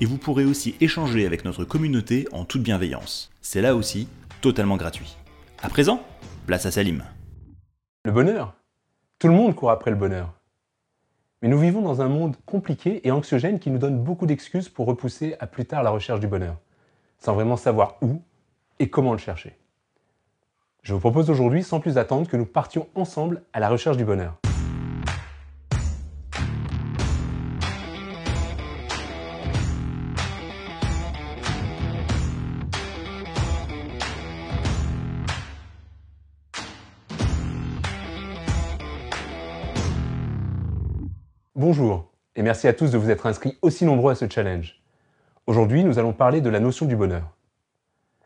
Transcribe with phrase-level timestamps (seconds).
[0.00, 3.30] et vous pourrez aussi échanger avec notre communauté en toute bienveillance.
[3.40, 4.08] C'est là aussi
[4.40, 5.16] totalement gratuit.
[5.62, 6.02] À présent,
[6.46, 7.02] place à Salim.
[8.04, 8.54] Le bonheur
[9.18, 10.32] Tout le monde court après le bonheur.
[11.42, 14.86] Mais nous vivons dans un monde compliqué et anxiogène qui nous donne beaucoup d'excuses pour
[14.86, 16.56] repousser à plus tard la recherche du bonheur,
[17.18, 18.22] sans vraiment savoir où
[18.78, 19.56] et comment le chercher.
[20.82, 24.04] Je vous propose aujourd'hui, sans plus attendre, que nous partions ensemble à la recherche du
[24.04, 24.38] bonheur.
[41.58, 44.80] Bonjour et merci à tous de vous être inscrits aussi nombreux à ce challenge.
[45.48, 47.36] Aujourd'hui, nous allons parler de la notion du bonheur.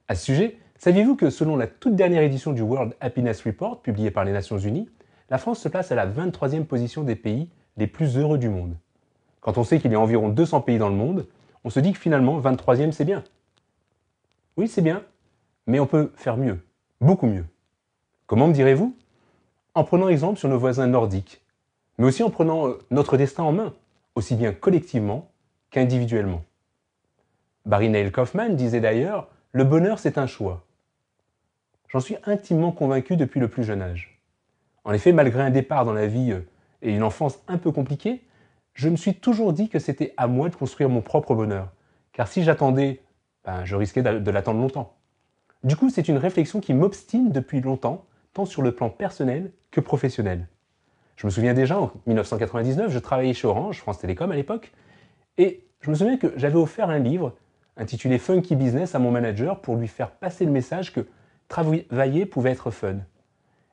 [0.07, 4.11] À ce sujet, saviez-vous que selon la toute dernière édition du World Happiness Report publiée
[4.11, 4.91] par les Nations Unies,
[5.31, 8.77] la France se place à la 23e position des pays les plus heureux du monde?
[9.41, 11.27] Quand on sait qu'il y a environ 200 pays dans le monde,
[11.65, 13.25] on se dit que finalement 23e c'est bien.
[14.59, 15.05] Oui, c'est bien,
[15.67, 16.61] mais on peut faire mieux,
[17.01, 17.47] beaucoup mieux.
[18.27, 18.95] Comment me direz-vous?
[19.75, 21.42] En prenant exemple sur nos voisins nordiques,
[21.99, 23.75] mais aussi en prenant euh, notre destin en main,
[24.15, 25.31] aussi bien collectivement
[25.71, 26.45] qu'individuellement.
[27.67, 30.65] Barry Neil Kaufman disait d'ailleurs Le bonheur, c'est un choix.
[31.89, 34.21] J'en suis intimement convaincu depuis le plus jeune âge.
[34.85, 36.41] En effet, malgré un départ dans la vie euh,
[36.81, 38.23] et une enfance un peu compliquée,
[38.75, 41.69] je me suis toujours dit que c'était à moi de construire mon propre bonheur.
[42.13, 43.03] Car si j'attendais,
[43.45, 44.97] ben, je risquais de l'attendre longtemps.
[45.63, 49.81] Du coup, c'est une réflexion qui m'obstine depuis longtemps, tant sur le plan personnel que
[49.81, 50.49] professionnel.
[51.23, 54.73] Je me souviens déjà, en 1999, je travaillais chez Orange, France Télécom à l'époque,
[55.39, 57.37] et je me souviens que j'avais offert un livre
[57.77, 61.07] intitulé Funky Business à mon manager pour lui faire passer le message que
[61.47, 62.97] travailler pouvait être fun.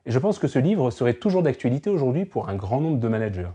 [0.06, 3.08] Et je pense que ce livre serait toujours d'actualité aujourd'hui pour un grand nombre de
[3.08, 3.50] managers.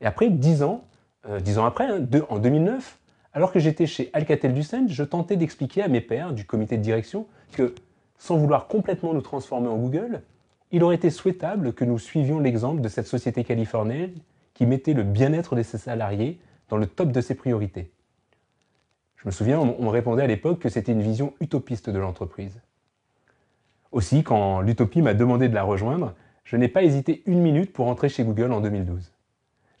[0.00, 0.84] Et après, dix ans,
[1.28, 3.00] euh, dix ans après, hein, en 2009,
[3.32, 7.26] alors que j'étais chez Alcatel-Lucent, je tentais d'expliquer à mes pairs du comité de direction
[7.50, 7.74] que,
[8.18, 10.22] sans vouloir complètement nous transformer en Google,
[10.70, 14.12] il aurait été souhaitable que nous suivions l'exemple de cette société californienne
[14.54, 17.90] qui mettait le bien-être de ses salariés dans le top de ses priorités.
[19.16, 22.60] Je me souviens, on me répondait à l'époque que c'était une vision utopiste de l'entreprise.
[23.90, 26.14] Aussi, quand l'utopie m'a demandé de la rejoindre,
[26.44, 29.12] je n'ai pas hésité une minute pour entrer chez Google en 2012.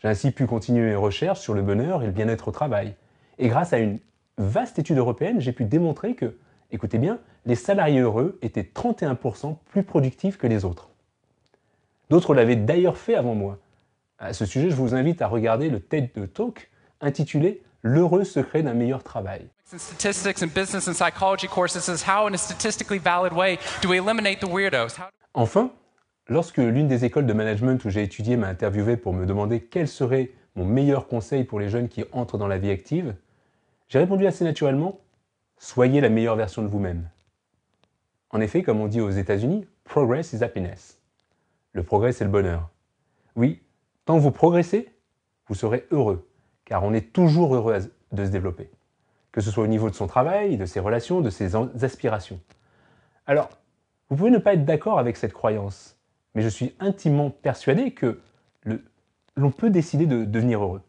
[0.00, 2.94] J'ai ainsi pu continuer mes recherches sur le bonheur et le bien-être au travail.
[3.38, 3.98] Et grâce à une
[4.38, 6.36] vaste étude européenne, j'ai pu démontrer que
[6.70, 7.18] écoutez bien,
[7.48, 10.90] les salariés heureux étaient 31% plus productifs que les autres.
[12.10, 13.58] D'autres l'avaient d'ailleurs fait avant moi.
[14.18, 16.70] À ce sujet, je vous invite à regarder le TED Talk
[17.00, 19.46] intitulé L'heureux secret d'un meilleur travail.
[25.32, 25.70] Enfin,
[26.26, 29.88] lorsque l'une des écoles de management où j'ai étudié m'a interviewé pour me demander quel
[29.88, 33.14] serait mon meilleur conseil pour les jeunes qui entrent dans la vie active,
[33.88, 34.98] j'ai répondu assez naturellement
[35.60, 37.08] Soyez la meilleure version de vous-même.
[38.30, 41.00] En effet, comme on dit aux États-Unis, progress is happiness.
[41.72, 42.68] Le progrès, c'est le bonheur.
[43.36, 43.62] Oui,
[44.04, 44.88] tant vous progressez,
[45.46, 46.28] vous serez heureux,
[46.64, 47.78] car on est toujours heureux
[48.12, 48.70] de se développer,
[49.32, 52.40] que ce soit au niveau de son travail, de ses relations, de ses aspirations.
[53.26, 53.48] Alors,
[54.08, 55.96] vous pouvez ne pas être d'accord avec cette croyance,
[56.34, 58.20] mais je suis intimement persuadé que
[59.36, 60.82] l'on peut décider de devenir heureux.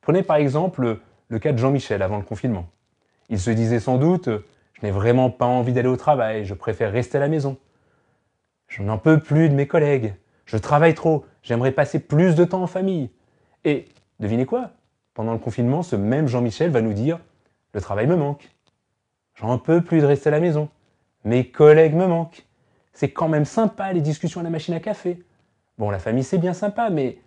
[0.00, 2.68] Prenez par exemple le cas de Jean-Michel avant le confinement.
[3.28, 4.28] Il se disait sans doute
[4.80, 7.58] Je n'ai vraiment pas envie d'aller au travail, je préfère rester à la maison.
[8.66, 10.14] Je n'en peux plus de mes collègues,
[10.46, 13.10] je travaille trop, j'aimerais passer plus de temps en famille.
[13.64, 13.86] Et
[14.20, 14.70] devinez quoi?
[15.12, 17.18] Pendant le confinement, ce même Jean-Michel va nous dire
[17.74, 18.48] Le travail me manque.
[19.34, 20.70] J'en peux plus de rester à la maison.
[21.24, 22.46] Mes collègues me manquent.
[22.92, 25.22] C'est quand même sympa les discussions à la machine à café.
[25.76, 27.18] Bon, la famille c'est bien sympa, mais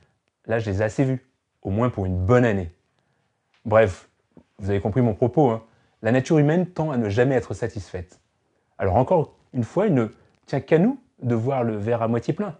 [0.47, 1.27] là je les ai assez vus,
[1.61, 2.71] au moins pour une bonne année.
[3.65, 4.09] Bref,
[4.57, 5.49] vous avez compris mon propos.
[5.51, 5.63] Hein
[6.03, 8.19] la nature humaine tend à ne jamais être satisfaite.
[8.77, 10.09] Alors encore une fois, il ne
[10.45, 12.57] tient qu'à nous de voir le verre à moitié plein.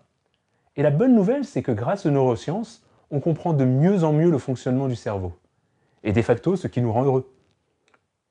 [0.77, 4.31] Et la bonne nouvelle, c'est que grâce aux neurosciences, on comprend de mieux en mieux
[4.31, 5.33] le fonctionnement du cerveau.
[6.03, 7.31] Et de facto, ce qui nous rend heureux.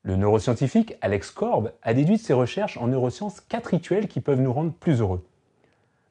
[0.01, 4.41] Le neuroscientifique Alex Korb a déduit de ses recherches en neurosciences quatre rituels qui peuvent
[4.41, 5.25] nous rendre plus heureux.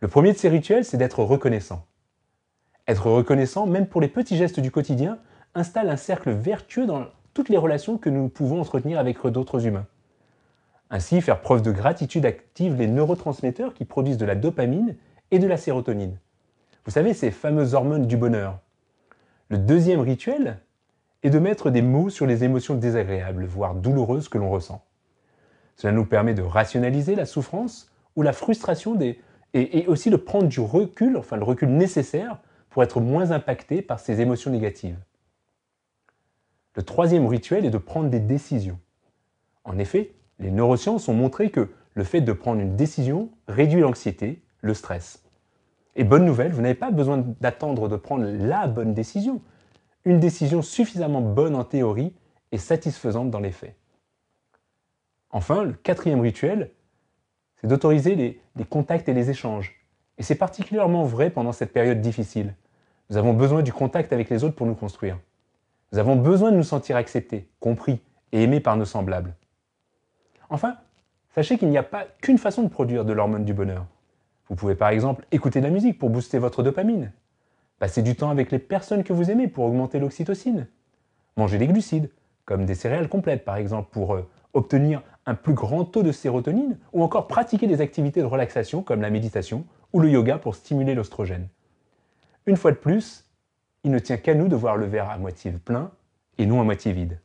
[0.00, 1.84] Le premier de ces rituels, c'est d'être reconnaissant.
[2.87, 5.19] Être reconnaissant, même pour les petits gestes du quotidien,
[5.55, 9.87] installe un cercle vertueux dans toutes les relations que nous pouvons entretenir avec d'autres humains.
[10.90, 14.96] Ainsi, faire preuve de gratitude active les neurotransmetteurs qui produisent de la dopamine
[15.31, 16.19] et de la sérotonine.
[16.84, 18.58] Vous savez, ces fameuses hormones du bonheur.
[19.49, 20.58] Le deuxième rituel
[21.23, 24.84] est de mettre des mots sur les émotions désagréables, voire douloureuses que l'on ressent.
[25.76, 28.99] Cela nous permet de rationaliser la souffrance ou la frustration
[29.55, 32.38] et, aussi de prendre du recul, enfin le recul nécessaire
[32.70, 34.99] pour être moins impacté par ces émotions négatives.
[36.74, 38.78] Le troisième rituel est de prendre des décisions.
[39.64, 44.42] En effet, les neurosciences ont montré que le fait de prendre une décision réduit l'anxiété,
[44.60, 45.22] le stress.
[45.94, 49.42] Et bonne nouvelle, vous n'avez pas besoin d'attendre de prendre la bonne décision.
[50.04, 52.14] Une décision suffisamment bonne en théorie
[52.50, 53.76] et satisfaisante dans les faits.
[55.30, 56.70] Enfin, le quatrième rituel,
[57.56, 59.74] c'est d'autoriser les, contacts et les échanges.
[60.19, 62.54] Et c'est particulièrement vrai pendant cette période difficile.
[63.10, 65.19] Nous avons besoin du contact avec les autres pour nous construire.
[65.92, 68.00] Nous avons besoin de nous sentir acceptés, compris
[68.32, 69.34] et aimés par nos semblables.
[70.48, 70.76] Enfin,
[71.34, 73.84] sachez qu'il n'y a pas qu'une façon de produire de l'hormone du bonheur.
[74.48, 77.12] Vous pouvez par exemple écouter de la musique pour booster votre dopamine,
[77.78, 80.66] passer du temps avec les personnes que vous aimez pour augmenter l'oxytocine,
[81.36, 82.10] manger des glucides,
[82.46, 86.78] comme des céréales complètes par exemple, pour euh, obtenir un plus grand taux de sérotonine,
[86.92, 90.94] ou encore pratiquer des activités de relaxation comme la méditation ou le yoga pour stimuler
[90.94, 91.48] l'ostrogène.
[92.46, 93.24] Une fois de plus,
[93.84, 95.90] il ne tient qu'à nous de voir le verre à moitié plein
[96.38, 97.19] et non à moitié vide.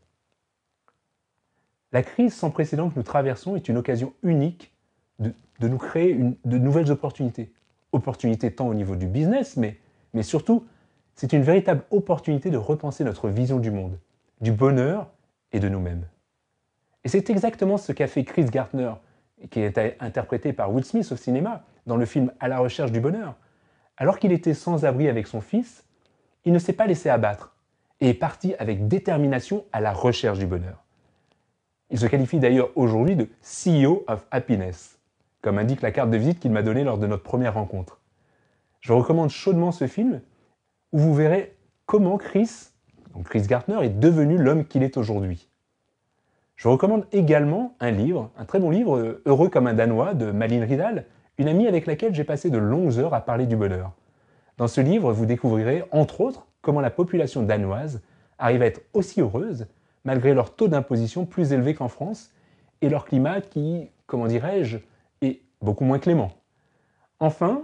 [1.92, 4.74] La crise sans précédent que nous traversons est une occasion unique
[5.20, 5.34] de,
[5.68, 7.52] nous créer de nouvelles opportunités.
[7.92, 9.78] Opportunités tant au niveau du business, mais,
[10.22, 10.66] surtout,
[11.16, 13.98] c'est une véritable opportunité de repenser notre vision du monde,
[14.42, 15.10] du bonheur
[15.54, 16.06] et de nous-mêmes.
[17.04, 18.92] Et c'est exactement ce qu'a fait Chris Gartner,
[19.50, 23.00] qui est interprété par Will Smith au cinéma, dans le film À la recherche du
[23.00, 23.36] bonheur.
[23.96, 25.87] Alors qu'il était sans abri avec son fils,
[26.46, 27.56] il ne s'est pas laissé abattre
[28.00, 30.84] et est parti avec détermination à la recherche du bonheur.
[31.90, 35.00] Il se qualifie d'ailleurs aujourd'hui de CEO of Happiness,
[35.42, 38.00] comme indique la carte de visite qu'il m'a donnée lors de notre première rencontre.
[38.82, 40.22] Je recommande chaudement ce film
[40.92, 41.56] où vous verrez
[41.86, 42.70] comment Chris,
[43.14, 45.50] donc Chris Gartner, est devenu l'homme qu'il est aujourd'hui.
[46.56, 50.32] Je recommande également un livre, un très bon livre, euh, Heureux comme un Danois, de
[50.32, 51.06] Malin Ridal,
[51.38, 53.92] une amie avec laquelle j'ai passé de longues heures à parler du bonheur.
[54.58, 58.02] Dans ce livre, vous découvrirez, entre autres, comment la population danoise
[58.40, 59.68] arrive à être aussi heureuse,
[60.04, 62.32] malgré leur taux d'imposition plus élevé qu'en France,
[62.82, 64.78] et leur climat qui, comment dirais-je,
[65.22, 66.32] est beaucoup moins clément.
[67.20, 67.64] Enfin,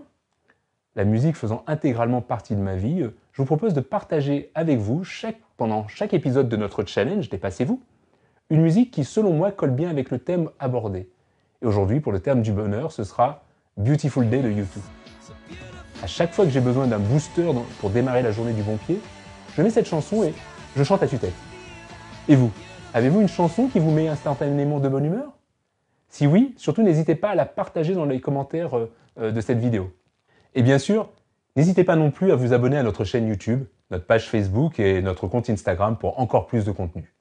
[0.95, 3.01] la musique faisant intégralement partie de ma vie,
[3.31, 5.03] je vous propose de partager avec vous,
[5.57, 7.81] pendant chaque épisode de notre challenge Dépassez-vous,
[8.49, 11.09] une musique qui, selon moi, colle bien avec le thème abordé.
[11.61, 13.43] Et aujourd'hui, pour le thème du bonheur, ce sera
[13.77, 14.83] Beautiful Day de YouTube.
[16.03, 18.99] À chaque fois que j'ai besoin d'un booster pour démarrer la journée du bon pied,
[19.55, 20.33] je mets cette chanson et
[20.75, 21.31] je chante à tue-tête.
[22.27, 22.51] Et vous,
[22.93, 25.31] avez-vous une chanson qui vous met instantanément de bonne humeur?
[26.09, 29.59] Si oui, surtout n'hésitez pas à la partager dans les commentaires euh, euh, de cette
[29.59, 29.93] vidéo.
[30.55, 31.09] Et bien sûr,
[31.55, 35.01] n'hésitez pas non plus à vous abonner à notre chaîne YouTube, notre page Facebook et
[35.01, 37.13] notre compte Instagram pour encore plus de contenu.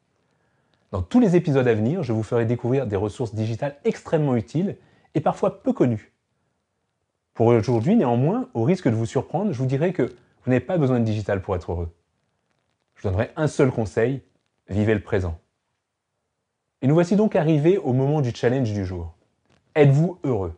[0.90, 4.76] Dans tous les épisodes à venir, je vous ferai découvrir des ressources digitales extrêmement utiles
[5.14, 6.11] et parfois peu connues.
[7.34, 10.76] Pour aujourd'hui, néanmoins, au risque de vous surprendre, je vous dirai que vous n'avez pas
[10.76, 11.94] besoin de digital pour être heureux.
[12.94, 14.22] Je donnerai un seul conseil,
[14.68, 15.38] vivez le présent.
[16.82, 19.14] Et nous voici donc arrivés au moment du challenge du jour.
[19.74, 20.54] Êtes-vous heureux?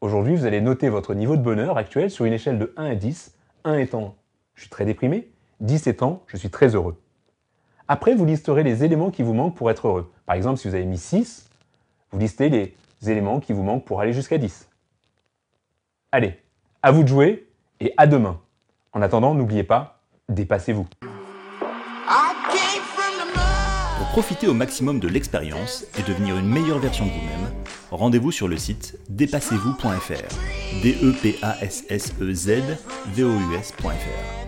[0.00, 2.94] Aujourd'hui, vous allez noter votre niveau de bonheur actuel sur une échelle de 1 à
[2.94, 3.34] 10,
[3.64, 4.14] 1 étant
[4.54, 5.28] je suis très déprimé,
[5.60, 7.02] 10 étant je suis très heureux.
[7.88, 10.12] Après, vous listerez les éléments qui vous manquent pour être heureux.
[10.24, 11.50] Par exemple, si vous avez mis 6,
[12.12, 12.76] vous listez les
[13.10, 14.69] éléments qui vous manquent pour aller jusqu'à 10.
[16.12, 16.34] Allez,
[16.82, 17.46] à vous de jouer
[17.78, 18.40] et à demain.
[18.92, 20.88] En attendant, n'oubliez pas, dépassez-vous.
[23.96, 27.52] Pour profiter au maximum de l'expérience et devenir une meilleure version de vous-même,
[27.92, 30.82] rendez-vous sur le site dépassez-vous.fr.
[30.82, 32.60] D E P A S S E Z
[33.14, 34.39] V O U S.fr.